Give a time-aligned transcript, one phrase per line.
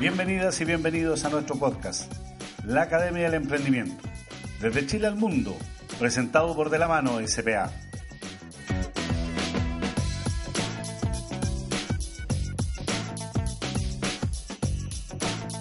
[0.00, 2.12] Bienvenidas y bienvenidos a nuestro podcast,
[2.64, 4.00] La Academia del Emprendimiento.
[4.60, 5.56] Desde Chile al Mundo,
[5.98, 7.72] presentado por De la Mano SPA.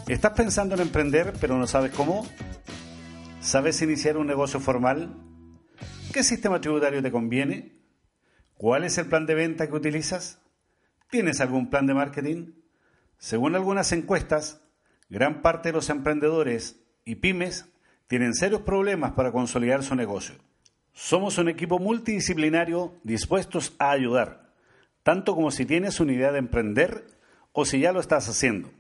[0.07, 2.27] ¿Estás pensando en emprender pero no sabes cómo?
[3.39, 5.15] ¿Sabes iniciar un negocio formal?
[6.13, 7.81] ¿Qué sistema tributario te conviene?
[8.53, 10.43] ¿Cuál es el plan de venta que utilizas?
[11.09, 12.66] ¿Tienes algún plan de marketing?
[13.17, 14.61] Según algunas encuestas,
[15.09, 17.65] gran parte de los emprendedores y pymes
[18.07, 20.35] tienen serios problemas para consolidar su negocio.
[20.93, 24.53] Somos un equipo multidisciplinario dispuestos a ayudar,
[25.03, 27.05] tanto como si tienes una idea de emprender
[27.51, 28.71] o si ya lo estás haciendo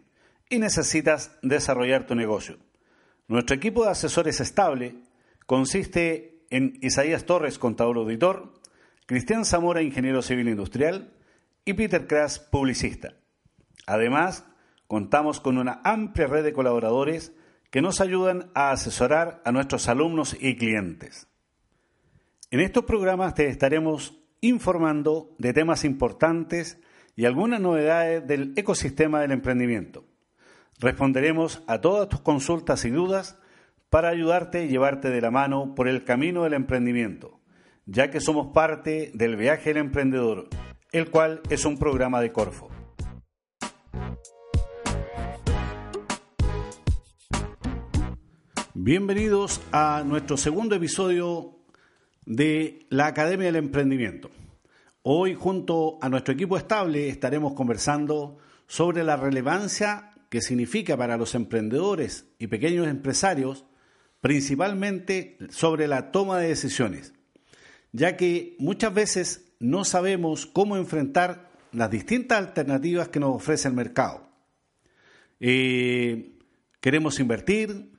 [0.49, 2.57] y necesitas desarrollar tu negocio.
[3.27, 4.95] Nuestro equipo de asesores estable
[5.45, 8.53] consiste en Isaías Torres, contador auditor,
[9.05, 11.13] Cristian Zamora, ingeniero civil industrial,
[11.65, 13.13] y Peter Kras, publicista.
[13.87, 14.45] Además,
[14.85, 17.33] contamos con una amplia red de colaboradores
[17.71, 21.27] que nos ayudan a asesorar a nuestros alumnos y clientes.
[22.51, 26.79] En estos programas te estaremos informando de temas importantes
[27.15, 30.05] y algunas novedades del ecosistema del emprendimiento.
[30.79, 33.39] Responderemos a todas tus consultas y dudas
[33.89, 37.39] para ayudarte y llevarte de la mano por el camino del emprendimiento,
[37.85, 40.49] ya que somos parte del viaje del emprendedor,
[40.91, 42.76] el cual es un programa de Corfo.
[48.87, 51.57] Bienvenidos a nuestro segundo episodio
[52.25, 54.31] de la Academia del Emprendimiento.
[55.01, 61.35] Hoy junto a nuestro equipo estable estaremos conversando sobre la relevancia que significa para los
[61.35, 63.65] emprendedores y pequeños empresarios,
[64.21, 67.13] principalmente sobre la toma de decisiones,
[67.91, 73.73] ya que muchas veces no sabemos cómo enfrentar las distintas alternativas que nos ofrece el
[73.73, 74.29] mercado.
[75.41, 76.37] Eh,
[76.79, 77.96] queremos invertir,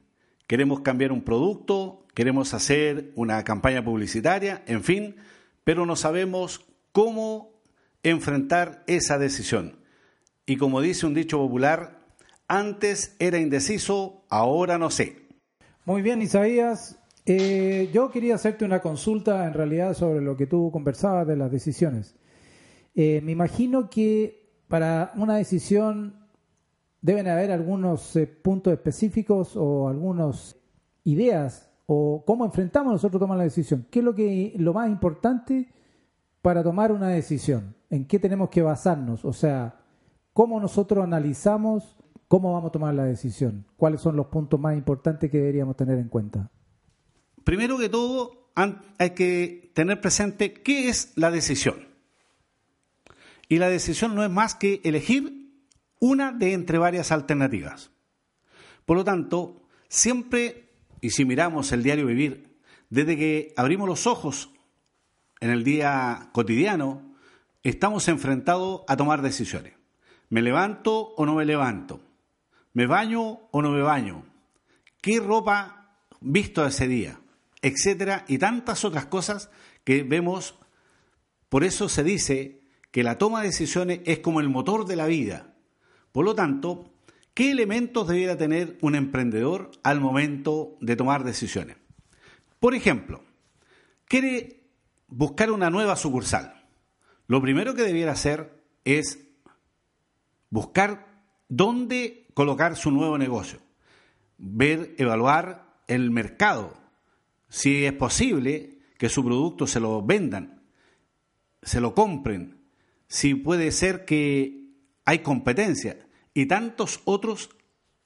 [0.48, 5.16] queremos cambiar un producto, queremos hacer una campaña publicitaria, en fin,
[5.62, 7.53] pero no sabemos cómo
[8.03, 9.76] enfrentar esa decisión.
[10.47, 12.00] Y como dice un dicho popular,
[12.48, 15.28] antes era indeciso, ahora no sé.
[15.84, 16.98] Muy bien, Isaías.
[17.26, 21.53] Eh, yo quería hacerte una consulta en realidad sobre lo que tú conversabas de las
[21.53, 22.16] decisiones.
[22.94, 26.18] Eh, me imagino que para una decisión
[27.00, 30.56] deben haber algunos eh, puntos específicos o algunas
[31.04, 33.86] ideas o cómo enfrentamos nosotros tomar la decisión.
[33.91, 35.72] ¿Qué es lo, que, lo más importante
[36.42, 37.75] para tomar una decisión?
[37.88, 39.25] ¿En qué tenemos que basarnos?
[39.25, 39.81] O sea,
[40.32, 43.65] ¿cómo nosotros analizamos cómo vamos a tomar la decisión?
[43.76, 46.50] ¿Cuáles son los puntos más importantes que deberíamos tener en cuenta?
[47.44, 48.50] Primero que todo,
[48.98, 51.88] hay que tener presente qué es la decisión.
[53.48, 55.38] Y la decisión no es más que elegir
[56.00, 57.91] una de entre varias alternativas.
[58.84, 60.70] Por lo tanto, siempre,
[61.00, 62.48] y si miramos el diario vivir,
[62.91, 64.50] desde que abrimos los ojos
[65.41, 67.14] en el día cotidiano,
[67.62, 69.75] estamos enfrentados a tomar decisiones.
[70.31, 72.00] ¿Me levanto o no me levanto?
[72.72, 74.25] ¿Me baño o no me baño?
[75.00, 77.20] ¿Qué ropa visto ese día?
[77.62, 79.50] Etcétera, y tantas otras cosas
[79.84, 80.59] que vemos.
[81.48, 82.60] Por eso se dice
[82.91, 85.47] que la toma de decisiones es como el motor de la vida.
[86.19, 86.91] Por lo tanto,
[87.33, 91.77] ¿qué elementos debiera tener un emprendedor al momento de tomar decisiones?
[92.59, 93.23] Por ejemplo,
[94.04, 94.65] quiere
[95.07, 96.66] buscar una nueva sucursal.
[97.28, 98.53] Lo primero que debiera hacer
[98.84, 99.28] es
[100.51, 101.07] buscar
[101.48, 103.60] dónde colocar su nuevo negocio,
[104.39, 106.77] ver, evaluar el mercado,
[107.48, 110.65] si es posible que su producto se lo vendan,
[111.63, 112.59] se lo compren,
[113.07, 114.72] si puede ser que
[115.04, 116.08] hay competencia
[116.39, 117.51] y tantos otros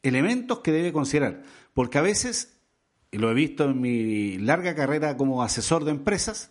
[0.03, 1.43] elementos que debe considerar.
[1.75, 2.59] Porque a veces,
[3.11, 6.51] y lo he visto en mi larga carrera como asesor de empresas,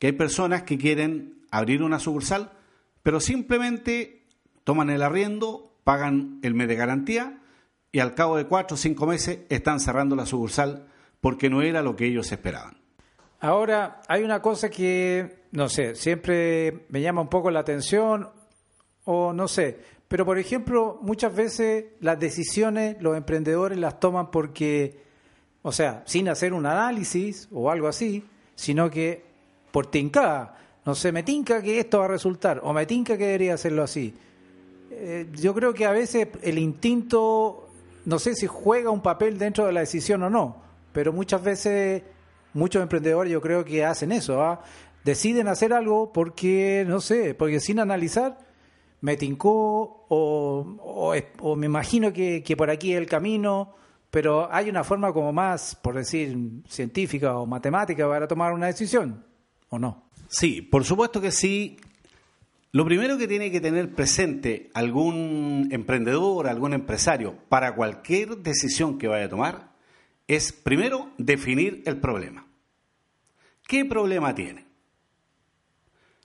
[0.00, 2.50] que hay personas que quieren abrir una sucursal,
[3.04, 4.26] pero simplemente
[4.64, 7.38] toman el arriendo, pagan el mes de garantía
[7.92, 10.88] y al cabo de cuatro o cinco meses están cerrando la sucursal
[11.20, 12.76] porque no era lo que ellos esperaban.
[13.38, 18.30] Ahora, hay una cosa que, no sé, siempre me llama un poco la atención,
[19.04, 19.78] o no sé,
[20.14, 25.00] pero por ejemplo, muchas veces las decisiones los emprendedores las toman porque,
[25.62, 28.22] o sea, sin hacer un análisis o algo así,
[28.54, 29.24] sino que
[29.72, 30.56] por tincada.
[30.86, 33.82] No sé, me tinca que esto va a resultar, o me tinca que debería hacerlo
[33.82, 34.14] así.
[34.92, 37.68] Eh, yo creo que a veces el instinto,
[38.04, 40.62] no sé si juega un papel dentro de la decisión o no,
[40.92, 42.04] pero muchas veces
[42.52, 44.62] muchos emprendedores yo creo que hacen eso, ¿ah?
[45.02, 48.43] deciden hacer algo porque, no sé, porque sin analizar
[49.00, 53.74] me tincó o, me imagino que, que, por aquí es el camino,
[54.10, 56.36] pero hay una forma como más, por decir,
[56.68, 59.24] científica o matemática para tomar una decisión,
[59.68, 60.04] ¿o no?
[60.28, 61.76] Sí, por supuesto que sí.
[62.72, 69.06] Lo primero que tiene que tener presente algún emprendedor, algún empresario, para cualquier decisión que
[69.06, 69.72] vaya a tomar,
[70.26, 72.46] es primero definir el problema.
[73.66, 74.66] ¿Qué problema tiene?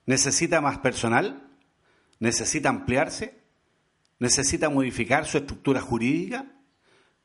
[0.05, 1.48] ¿Necesita más personal?
[2.19, 3.39] ¿Necesita ampliarse?
[4.19, 6.45] ¿Necesita modificar su estructura jurídica?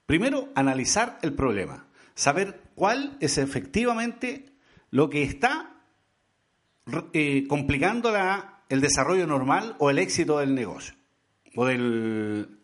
[0.07, 4.53] Primero, analizar el problema, saber cuál es efectivamente
[4.91, 5.75] lo que está
[7.13, 8.13] eh, complicando
[8.69, 10.95] el desarrollo normal o el éxito del negocio,
[11.57, 12.61] o del,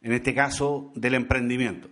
[0.00, 1.88] en este caso, del emprendimiento.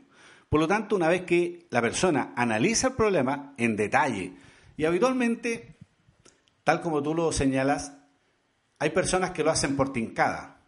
[0.49, 4.33] Por lo tanto, una vez que la persona analiza el problema en detalle,
[4.77, 5.77] y habitualmente,
[6.65, 7.96] tal como tú lo señalas,
[8.79, 10.61] hay personas que lo hacen por tincada,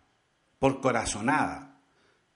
[0.58, 1.80] por corazonada,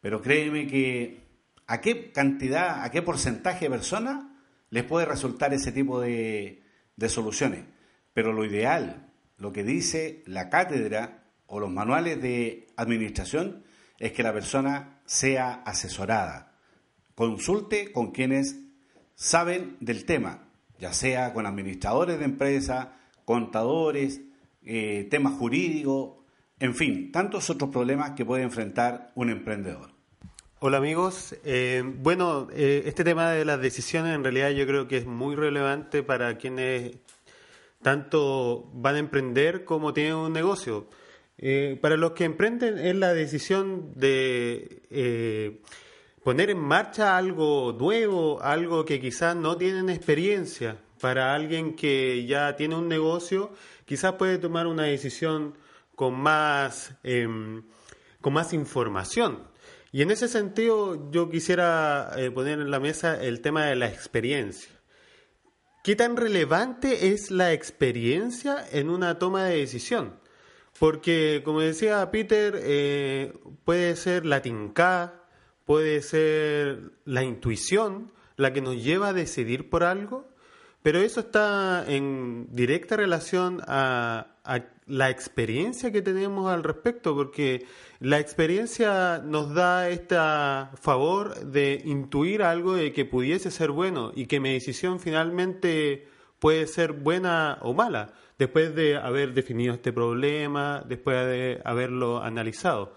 [0.00, 1.22] pero créeme que
[1.66, 4.24] a qué cantidad, a qué porcentaje de personas
[4.70, 6.62] les puede resultar ese tipo de,
[6.96, 7.64] de soluciones.
[8.12, 13.64] Pero lo ideal, lo que dice la cátedra o los manuales de administración,
[13.98, 16.58] es que la persona sea asesorada.
[17.14, 18.58] Consulte con quienes
[19.14, 20.48] saben del tema,
[20.78, 24.20] ya sea con administradores de empresa, contadores,
[24.64, 26.22] eh, temas jurídicos,
[26.58, 29.92] en fin, tantos otros problemas que puede enfrentar un emprendedor.
[30.64, 34.98] Hola amigos, eh, bueno, eh, este tema de las decisiones en realidad yo creo que
[34.98, 36.98] es muy relevante para quienes
[37.82, 40.86] tanto van a emprender como tienen un negocio.
[41.36, 45.60] Eh, para los que emprenden es la decisión de
[46.22, 50.76] poner en marcha algo nuevo, algo que quizás no tienen experiencia.
[51.00, 53.50] Para alguien que ya tiene un negocio,
[53.92, 55.52] quizás puede tomar una decisión
[55.94, 57.62] con más, em,
[58.22, 59.46] con más información.
[59.92, 63.88] Y en ese sentido yo quisiera eh, poner en la mesa el tema de la
[63.88, 64.70] experiencia.
[65.84, 70.18] ¿Qué tan relevante es la experiencia en una toma de decisión?
[70.78, 73.34] Porque, como decía Peter, eh,
[73.66, 75.22] puede ser la tinca,
[75.66, 80.31] puede ser la intuición la que nos lleva a decidir por algo,
[80.82, 84.28] pero eso está en directa relación a,
[84.86, 87.64] la experiencia que tenemos al respecto, porque
[88.00, 90.16] la experiencia nos da este
[90.74, 96.08] favor de intuir algo de que pudiese ser bueno y que mi decisión finalmente
[96.40, 102.96] puede ser buena o mala, después de haber definido este problema, después de haberlo analizado.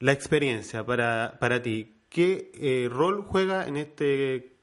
[0.00, 4.53] La experiencia para, para ti, ¿qué eh, rol juega en este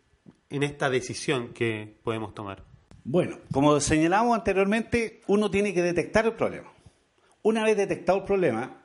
[0.51, 2.63] en esta decisión que podemos tomar?
[3.03, 6.71] Bueno, como señalamos anteriormente, uno tiene que detectar el problema.
[7.42, 8.83] Una vez detectado el problema,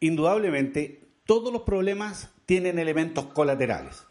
[0.00, 4.06] indudablemente todos los problemas tienen elementos colaterales.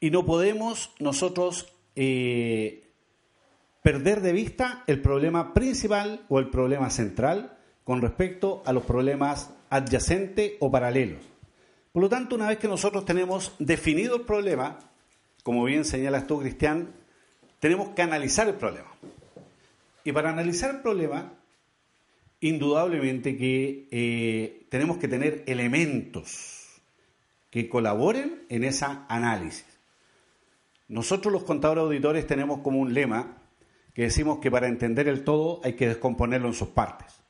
[0.00, 2.90] Y no podemos nosotros eh,
[3.82, 9.50] perder de vista el problema principal o el problema central con respecto a los problemas
[9.68, 11.22] adyacentes o paralelos.
[11.92, 14.78] Por lo tanto, una vez que nosotros tenemos definido el problema,
[15.42, 16.92] como bien señalas tú, Cristian,
[17.58, 18.90] tenemos que analizar el problema.
[20.04, 21.32] Y para analizar el problema,
[22.40, 26.80] indudablemente que eh, tenemos que tener elementos
[27.50, 29.66] que colaboren en esa análisis.
[30.88, 33.36] Nosotros los contadores auditores tenemos como un lema
[33.94, 37.20] que decimos que para entender el todo hay que descomponerlo en sus partes.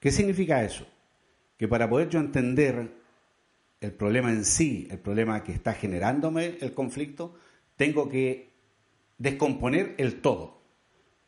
[0.00, 0.86] ¿Qué significa eso?
[1.56, 2.92] Que para poder yo entender
[3.80, 7.34] el problema en sí, el problema que está generándome el conflicto,
[7.76, 8.50] tengo que
[9.18, 10.62] descomponer el todo.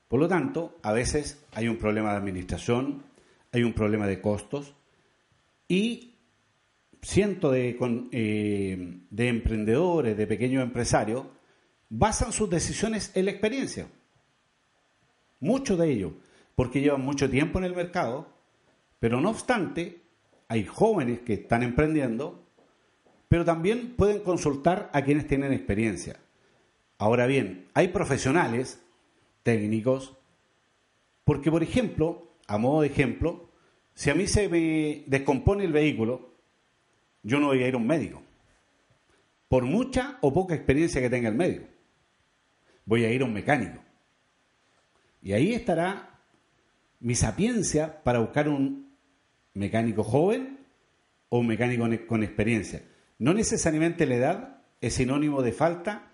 [0.08, 3.04] Por lo tanto, a veces hay un problema de administración,
[3.52, 4.74] hay un problema de costos
[5.68, 6.14] y
[7.02, 7.78] cientos de,
[8.12, 11.26] eh, de emprendedores, de pequeños empresarios,
[11.88, 13.88] basan sus decisiones en la experiencia.
[15.38, 16.12] Muchos de ellos,
[16.54, 18.28] porque llevan mucho tiempo en el mercado,
[18.98, 20.02] pero no obstante,
[20.50, 22.44] hay jóvenes que están emprendiendo
[23.30, 26.16] pero también pueden consultar a quienes tienen experiencia.
[26.98, 28.82] Ahora bien, hay profesionales
[29.44, 30.16] técnicos,
[31.22, 33.48] porque por ejemplo, a modo de ejemplo,
[33.94, 36.34] si a mí se me descompone el vehículo,
[37.22, 38.20] yo no voy a ir a un médico,
[39.46, 41.66] por mucha o poca experiencia que tenga el médico.
[42.84, 43.80] Voy a ir a un mecánico.
[45.22, 46.18] Y ahí estará
[46.98, 48.89] mi sapiencia para buscar un
[49.54, 50.58] mecánico joven
[51.28, 52.82] o un mecánico con experiencia.
[53.18, 56.12] No necesariamente la edad es sinónimo de falta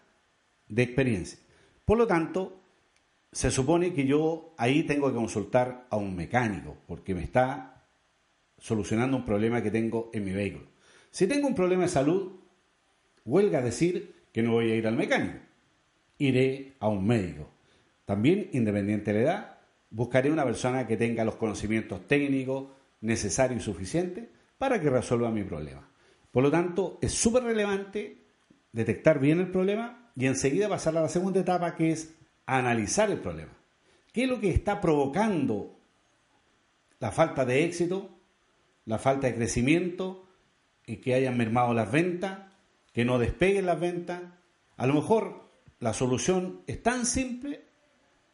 [0.68, 1.38] de experiencia.
[1.84, 2.60] Por lo tanto,
[3.32, 7.84] se supone que yo ahí tengo que consultar a un mecánico porque me está
[8.58, 10.66] solucionando un problema que tengo en mi vehículo.
[11.10, 12.32] Si tengo un problema de salud,
[13.24, 15.38] huelga decir que no voy a ir al mecánico.
[16.18, 17.50] Iré a un médico.
[18.04, 19.58] También, independiente de la edad,
[19.90, 22.68] buscaré una persona que tenga los conocimientos técnicos
[23.00, 25.88] necesarios y suficientes para que resuelva mi problema.
[26.30, 28.26] Por lo tanto, es súper relevante
[28.72, 32.14] detectar bien el problema y enseguida pasar a la segunda etapa que es
[32.46, 33.52] analizar el problema.
[34.12, 35.78] ¿Qué es lo que está provocando
[36.98, 38.10] la falta de éxito,
[38.86, 40.26] la falta de crecimiento
[40.86, 42.40] y que hayan mermado las ventas,
[42.92, 44.22] que no despeguen las ventas?
[44.76, 45.50] A lo mejor
[45.80, 47.64] la solución es tan simple,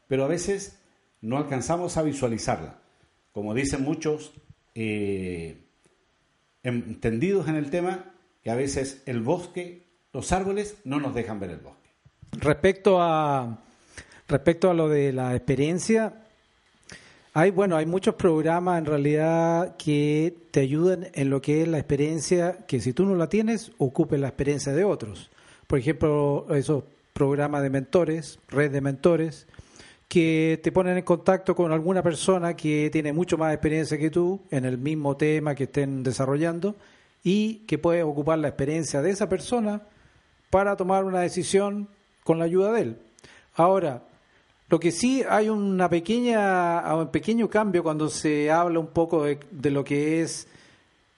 [0.06, 0.80] pero a veces
[1.20, 2.80] no alcanzamos a visualizarla.
[3.32, 4.34] Como dicen muchos,
[4.74, 5.56] eh,
[6.62, 8.12] entendidos en el tema
[8.42, 11.90] que a veces el bosque, los árboles no nos dejan ver el bosque.
[12.32, 13.58] Respecto a
[14.28, 16.14] respecto a lo de la experiencia,
[17.34, 21.78] hay bueno, hay muchos programas en realidad que te ayudan en lo que es la
[21.78, 25.30] experiencia, que si tú no la tienes, ocupe la experiencia de otros.
[25.66, 29.46] Por ejemplo, esos programas de mentores, red de mentores,
[30.12, 34.42] que te ponen en contacto con alguna persona que tiene mucho más experiencia que tú
[34.50, 36.76] en el mismo tema que estén desarrollando
[37.24, 39.80] y que puede ocupar la experiencia de esa persona
[40.50, 41.88] para tomar una decisión
[42.24, 42.98] con la ayuda de él.
[43.54, 44.02] Ahora,
[44.68, 49.40] lo que sí hay una pequeña, un pequeño cambio cuando se habla un poco de,
[49.50, 50.46] de lo que es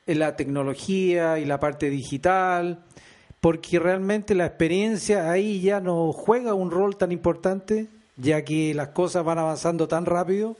[0.07, 2.85] la tecnología y la parte digital,
[3.41, 8.89] porque realmente la experiencia ahí ya no juega un rol tan importante ya que las
[8.89, 10.57] cosas van avanzando tan rápido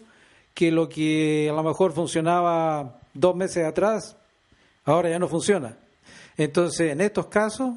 [0.55, 4.17] que lo que a lo mejor funcionaba dos meses atrás,
[4.85, 5.77] ahora ya no funciona.
[6.37, 7.75] Entonces, en estos casos,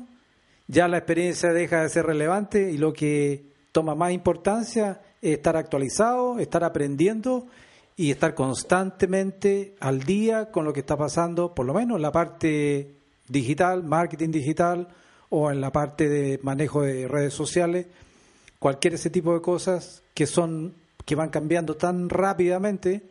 [0.68, 5.56] ya la experiencia deja de ser relevante y lo que toma más importancia es estar
[5.56, 7.48] actualizado, estar aprendiendo
[7.96, 12.12] y estar constantemente al día con lo que está pasando, por lo menos en la
[12.12, 12.96] parte
[13.28, 14.88] digital, marketing digital
[15.30, 17.88] o en la parte de manejo de redes sociales
[18.60, 23.10] cualquier ese tipo de cosas que son que van cambiando tan rápidamente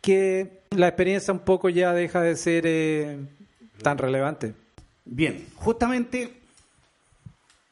[0.00, 3.18] que la experiencia un poco ya deja de ser eh,
[3.82, 4.54] tan relevante.
[5.04, 6.40] Bien, justamente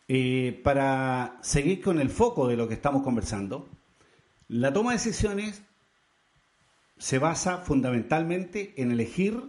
[0.09, 3.69] eh, para seguir con el foco de lo que estamos conversando,
[4.49, 5.63] la toma de decisiones
[6.99, 9.43] se basa fundamentalmente en elegir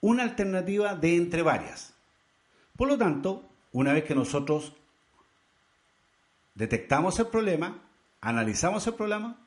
[0.00, 1.94] una alternativa de entre varias.
[2.76, 4.74] Por lo tanto, una vez que nosotros
[6.58, 7.78] detectamos el problema,
[8.20, 9.38] analizamos el problema,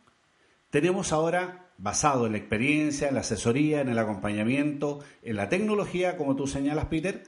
[0.69, 6.15] tenemos ahora, basado en la experiencia, en la asesoría, en el acompañamiento, en la tecnología,
[6.15, 7.23] como tú señalas, Peter,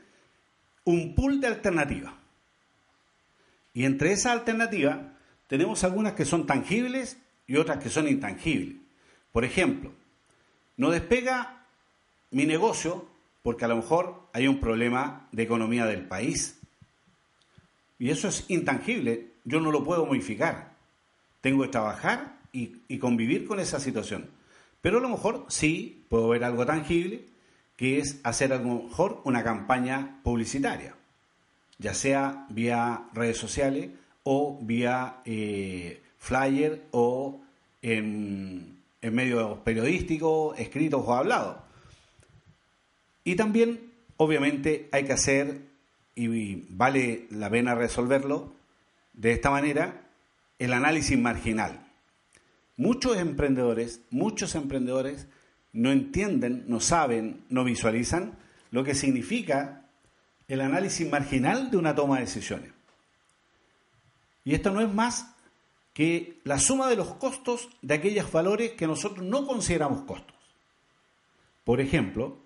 [0.85, 2.13] un pool de alternativas.
[3.73, 4.99] Y entre esas alternativas
[5.47, 8.77] tenemos algunas que son tangibles y otras que son intangibles.
[9.33, 9.91] Por ejemplo,
[10.77, 11.65] no despega
[12.31, 13.05] mi negocio
[13.41, 16.61] porque a lo mejor hay un problema de economía del país.
[17.99, 20.73] Y eso es intangible, yo no lo puedo modificar.
[21.41, 24.29] Tengo que trabajar y, convivir con esa situación.
[24.81, 27.25] Pero a lo mejor sí puedo ver algo tangible,
[27.75, 30.95] que es hacer a lo mejor una campaña publicitaria,
[31.79, 33.89] ya sea vía redes sociales
[34.23, 37.41] o vía eh, flyer o
[37.81, 41.57] en, en medios periodísticos, escritos o hablados.
[43.23, 45.61] Y también, obviamente, hay que hacer,
[46.15, 48.53] y vale la pena resolverlo,
[49.13, 50.09] de esta manera
[50.59, 51.87] el análisis marginal.
[52.75, 55.27] Muchos emprendedores, muchos emprendedores
[55.71, 58.37] no entienden, no saben, no visualizan
[58.71, 59.85] lo que significa
[60.47, 62.71] el análisis marginal de una toma de decisiones.
[64.45, 65.27] Y esto no es más
[65.93, 70.35] que la suma de los costos de aquellos valores que nosotros no consideramos costos.
[71.63, 72.39] Por ejemplo,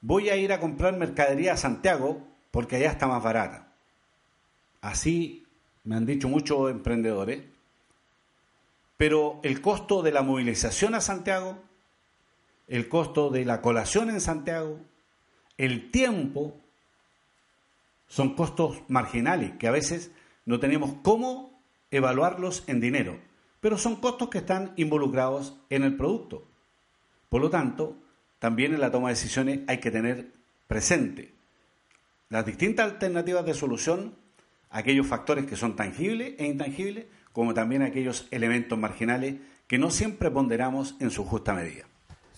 [0.00, 3.72] voy a ir a comprar mercadería a Santiago porque allá está más barata.
[4.80, 5.46] Así
[5.84, 7.44] me han dicho muchos emprendedores,
[8.96, 11.58] pero el costo de la movilización a Santiago,
[12.68, 14.78] el costo de la colación en Santiago,
[15.56, 16.56] el tiempo
[18.06, 20.10] Son costos marginales que a veces
[20.44, 23.20] no tenemos cómo evaluarlos en dinero,
[23.60, 26.44] pero son costos que están involucrados en el producto.
[27.28, 27.96] Por lo tanto,
[28.40, 30.32] también en la toma de decisiones hay que tener
[30.66, 31.32] presente
[32.30, 34.14] las distintas alternativas de solución,
[34.70, 39.36] aquellos factores que son tangibles e intangibles, como también aquellos elementos marginales
[39.66, 41.84] que no siempre ponderamos en su justa medida.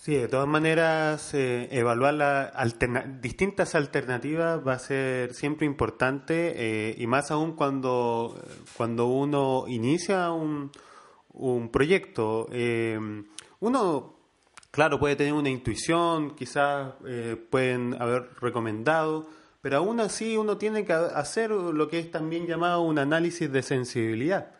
[0.03, 2.75] Sí, de todas maneras, eh, evaluar las
[3.21, 8.37] distintas alternativas va a ser siempre importante eh, y más aún cuando,
[8.75, 10.71] cuando uno inicia un,
[11.31, 12.49] un proyecto.
[12.51, 12.99] Eh,
[13.61, 14.15] uno,
[14.71, 16.95] claro, puede tener una intuición, quizás
[17.49, 19.29] pueden haber recomendado,
[19.63, 23.63] pero aún así uno tiene que hacer lo que es también llamado un análisis de
[23.63, 24.51] sensibilidad.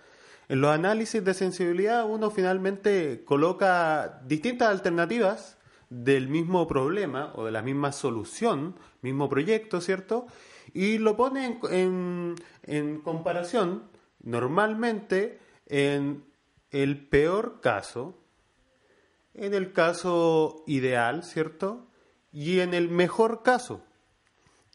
[0.48, 5.58] En los análisis de sensibilidad uno finalmente coloca distintas alternativas
[5.90, 10.26] del mismo problema o de la misma solución, mismo proyecto, ¿cierto?
[10.74, 13.84] Y lo pone en, en comparación
[14.22, 16.24] normalmente en
[16.72, 18.18] el peor caso,
[19.34, 21.88] en el caso ideal, ¿cierto?
[22.32, 23.84] Y en el mejor caso.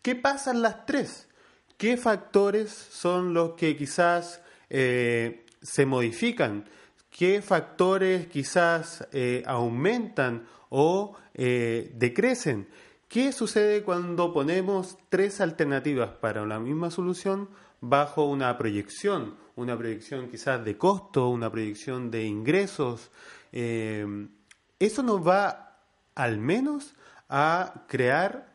[0.09, 1.29] ¿Qué pasa en las tres?
[1.77, 6.65] ¿Qué factores son los que quizás eh, se modifican?
[7.11, 12.71] ¿Qué factores quizás eh, aumentan o eh, decrecen?
[13.07, 17.51] ¿Qué sucede cuando ponemos tres alternativas para la misma solución
[17.83, 19.37] bajo una proyección?
[19.57, 23.11] Una proyección quizás de costo, una proyección de ingresos.
[23.53, 25.77] Eso nos va
[26.15, 26.95] al menos
[27.29, 28.48] a crear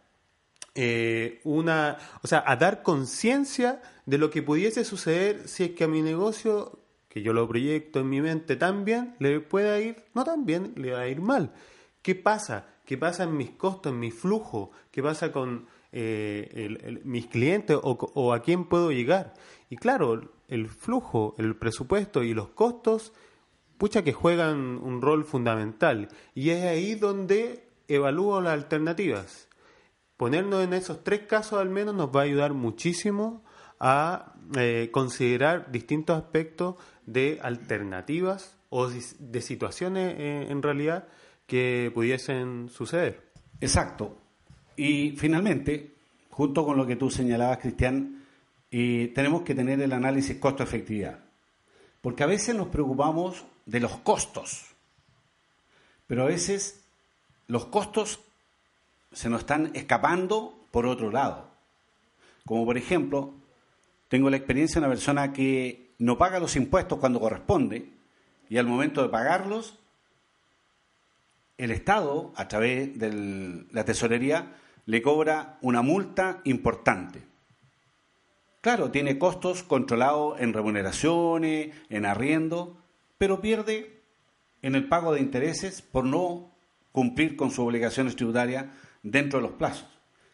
[1.43, 5.87] una, o sea, a dar conciencia de lo que pudiese suceder si es que a
[5.87, 6.79] mi negocio
[7.13, 10.73] que yo lo proyecto en mi mente tan bien, le puede ir, no tan bien,
[10.77, 11.53] le va a ir mal.
[12.01, 12.65] ¿Qué pasa?
[12.85, 14.71] ¿Qué pasa en mis costos, en mi flujo?
[14.89, 19.35] ¿Qué pasa con eh, mis clientes o, a quién puedo llegar?
[19.69, 23.13] Y claro, el flujo, el presupuesto y los costos,
[23.77, 26.09] pucha que juegan un rol fundamental.
[26.33, 29.47] Y es ahí donde evalúo las alternativas.
[30.23, 33.43] Ponernos en esos tres casos al menos nos va a ayudar muchísimo
[33.77, 41.09] a eh, considerar distintos aspectos de alternativas o de situaciones eh, en realidad
[41.45, 43.19] que pudiesen suceder.
[43.59, 44.15] Exacto.
[44.77, 45.93] Y finalmente,
[46.29, 48.23] junto con lo que tú señalabas, Cristian,
[48.69, 51.19] tenemos que tener el análisis costo-efectividad.
[51.99, 54.67] Porque a veces nos preocupamos de los costos,
[56.07, 56.81] pero a veces
[57.47, 58.21] los costos
[59.13, 61.49] se nos están escapando por otro lado.
[62.45, 63.33] Como por ejemplo,
[64.07, 67.89] tengo la experiencia de una persona que no paga los impuestos cuando corresponde
[68.49, 69.79] y al momento de pagarlos,
[71.57, 77.23] el Estado, a través de la tesorería, le cobra una multa importante.
[78.61, 82.77] Claro, tiene costos controlados en remuneraciones, en arriendo,
[83.17, 84.01] pero pierde
[84.61, 86.51] en el pago de intereses por no
[86.91, 88.67] cumplir con sus obligaciones tributarias
[89.03, 89.87] dentro de los plazos.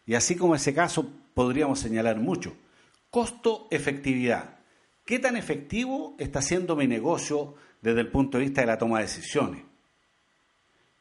[0.06, 2.56] Y así como ese caso podríamos señalar mucho.
[3.10, 4.60] Costo-efectividad.
[5.04, 8.98] ¿Qué tan efectivo está siendo mi negocio desde el punto de vista de la toma
[8.98, 9.62] de decisiones?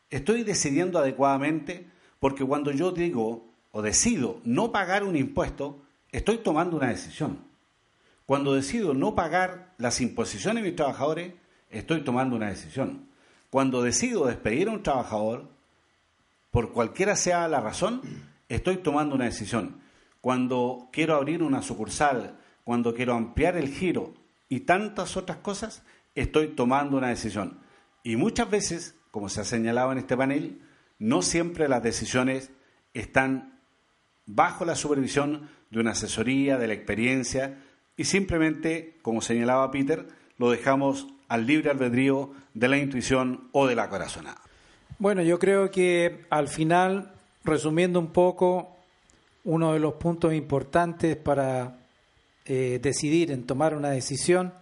[0.09, 1.87] ¿Estoy decidiendo adecuadamente?
[2.19, 7.39] Porque cuando yo digo o decido no pagar un impuesto, estoy tomando una decisión.
[8.25, 11.33] Cuando decido no pagar las imposiciones de mis trabajadores,
[11.69, 13.07] estoy tomando una decisión.
[13.49, 15.49] Cuando decido despedir a un trabajador,
[16.51, 18.01] por cualquiera sea la razón,
[18.47, 19.81] estoy tomando una decisión.
[20.21, 24.13] Cuando quiero abrir una sucursal cuando quiero ampliar el giro
[24.47, 25.81] y tantas otras cosas,
[26.13, 27.61] estoy tomando una decisión.
[28.03, 30.61] Y muchas veces, como se ha señalado en este panel,
[30.99, 32.51] no siempre las decisiones
[32.93, 33.59] están
[34.27, 37.57] bajo la supervisión de una asesoría, de la experiencia,
[37.97, 40.07] y simplemente, como señalaba Peter,
[40.37, 44.43] lo dejamos al libre albedrío de la intuición o de la corazonada.
[45.01, 47.13] Bueno, yo creo que al final,
[47.45, 48.75] resumiendo un poco,
[49.45, 51.77] uno de los puntos importantes para
[52.45, 54.53] eh, decidir en tomar una decisión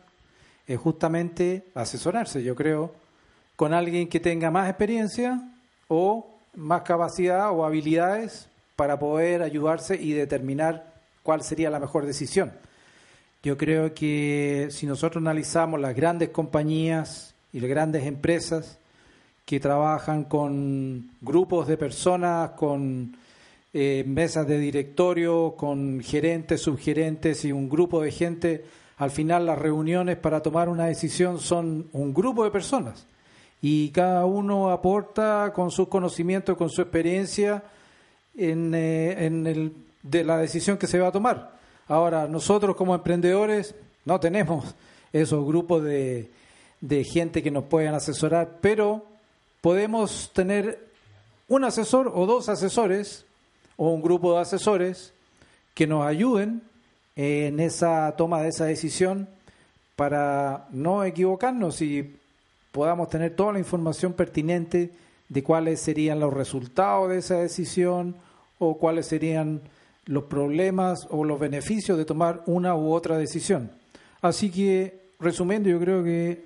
[0.68, 2.94] es justamente asesorarse, yo creo,
[3.56, 5.42] con alguien que tenga más experiencia
[5.88, 12.54] o más capacidad o habilidades para poder ayudarse y determinar cuál sería la mejor decisión.
[13.42, 18.78] Yo creo que si nosotros analizamos las grandes compañías y las grandes empresas
[19.48, 23.16] que trabajan con grupos de personas, con
[23.74, 28.66] eh, mesas de directorio con gerentes, subgerentes y un grupo de gente.
[28.98, 33.08] Al final las reuniones para tomar una decisión son un grupo de personas
[33.62, 37.64] y cada uno aporta con su conocimiento, con su experiencia
[38.36, 39.72] en, eh, en el,
[40.04, 41.58] de la decisión que se va a tomar.
[41.88, 44.76] Ahora, nosotros como emprendedores no tenemos
[45.14, 46.32] esos grupos de,
[46.82, 49.17] de gente que nos puedan asesorar, pero
[49.62, 50.88] podemos tener
[51.48, 53.26] un asesor o dos asesores
[53.76, 55.14] o un grupo de asesores
[55.74, 56.62] que nos ayuden
[57.16, 59.28] en esa toma de esa decisión
[59.96, 62.16] para no equivocarnos y
[62.72, 64.92] podamos tener toda la información pertinente
[65.30, 68.16] de cuáles serían los resultados de esa decisión
[68.60, 69.62] o cuáles serían
[70.06, 73.72] los problemas o los beneficios de tomar una u otra decisión.
[74.22, 76.46] Así que, resumiendo, yo creo que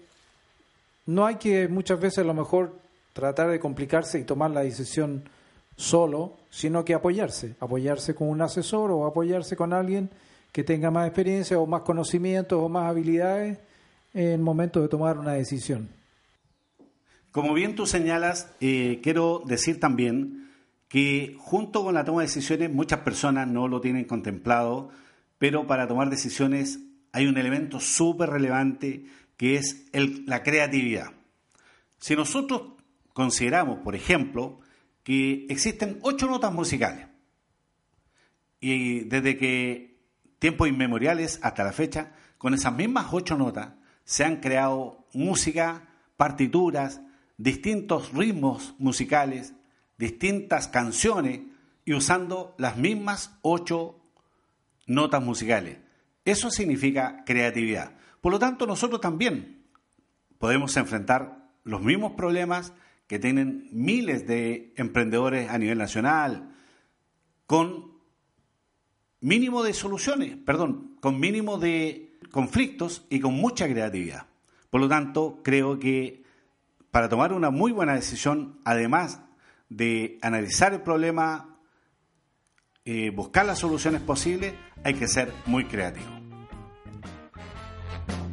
[1.06, 2.81] no hay que muchas veces a lo mejor
[3.14, 5.24] tratar de complicarse y tomar la decisión
[5.76, 10.10] solo, sino que apoyarse, apoyarse con un asesor o apoyarse con alguien
[10.52, 13.58] que tenga más experiencia o más conocimientos o más habilidades
[14.14, 15.90] en el momento de tomar una decisión.
[17.32, 20.50] Como bien tú señalas, eh, quiero decir también
[20.90, 24.90] que junto con la toma de decisiones muchas personas no lo tienen contemplado,
[25.38, 26.80] pero para tomar decisiones
[27.14, 29.06] hay un elemento súper relevante
[29.38, 31.12] que es la creatividad.
[31.98, 32.74] Si nosotros
[33.14, 34.60] consideramos, por ejemplo,
[35.04, 37.08] que existen ocho notas musicales,
[38.60, 40.00] y desde que
[40.40, 47.02] tiempos inmemoriales hasta la fecha, con esas mismas ocho notas se han creado música, partituras,
[47.38, 49.54] distintos ritmos musicales,
[49.98, 51.42] distintas canciones
[51.86, 54.00] y usando las mismas ocho
[54.86, 55.80] notas musicales.
[56.26, 57.96] Eso significa creatividad.
[58.22, 59.64] Por lo tanto, nosotros también
[60.38, 62.74] podemos enfrentar los mismos problemas
[63.12, 66.56] que tienen miles de emprendedores a nivel nacional,
[67.46, 67.92] con
[69.20, 74.28] mínimo de soluciones, perdón, con mínimo de conflictos y con mucha creatividad.
[74.70, 76.24] Por lo tanto, creo que
[76.90, 79.20] para tomar una muy buena decisión, además
[79.68, 81.60] de analizar el problema,
[82.86, 84.54] eh, buscar las soluciones posibles,
[84.86, 86.08] hay que ser muy creativo.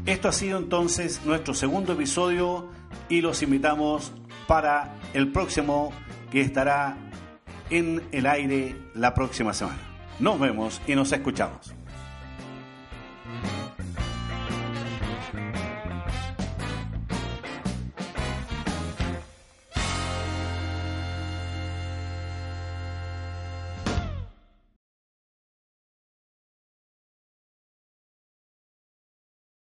[0.06, 2.70] Esto ha sido entonces nuestro segundo episodio
[3.08, 4.12] y los invitamos
[4.48, 5.92] para el próximo
[6.32, 6.96] que estará
[7.70, 9.78] en el aire la próxima semana.
[10.18, 11.77] Nos vemos y nos escuchamos.